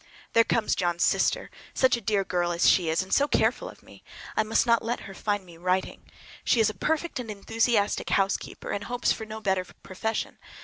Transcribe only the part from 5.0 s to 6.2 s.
her find me writing.